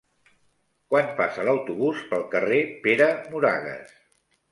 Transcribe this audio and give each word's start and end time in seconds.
Quan 0.93 1.11
passa 1.19 1.43
l'autobús 1.47 1.99
pel 2.13 2.23
carrer 2.31 2.63
Pere 2.87 3.11
Moragues? 3.35 3.93